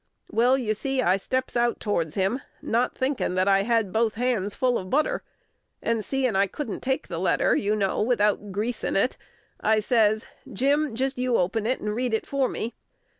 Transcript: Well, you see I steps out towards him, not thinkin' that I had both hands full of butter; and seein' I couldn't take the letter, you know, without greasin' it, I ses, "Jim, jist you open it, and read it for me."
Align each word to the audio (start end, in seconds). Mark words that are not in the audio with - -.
Well, 0.31 0.57
you 0.57 0.73
see 0.73 0.99
I 1.03 1.17
steps 1.17 1.55
out 1.55 1.79
towards 1.79 2.15
him, 2.15 2.41
not 2.63 2.97
thinkin' 2.97 3.35
that 3.35 3.47
I 3.47 3.61
had 3.61 3.93
both 3.93 4.15
hands 4.15 4.55
full 4.55 4.79
of 4.79 4.89
butter; 4.89 5.21
and 5.79 6.03
seein' 6.03 6.35
I 6.35 6.47
couldn't 6.47 6.79
take 6.81 7.07
the 7.07 7.19
letter, 7.19 7.55
you 7.55 7.75
know, 7.75 8.01
without 8.01 8.51
greasin' 8.51 8.95
it, 8.95 9.15
I 9.59 9.79
ses, 9.79 10.25
"Jim, 10.51 10.95
jist 10.95 11.19
you 11.19 11.37
open 11.37 11.67
it, 11.67 11.79
and 11.81 11.93
read 11.93 12.15
it 12.15 12.25
for 12.25 12.49
me." 12.49 12.73